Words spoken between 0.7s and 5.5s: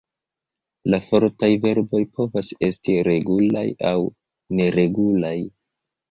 La fortaj verboj povas esti regulaj aŭ neregulaj.